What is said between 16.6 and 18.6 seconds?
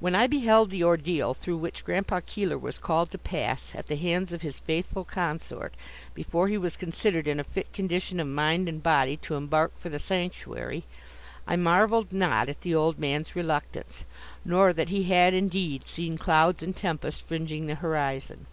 and tempest fringing the horizon.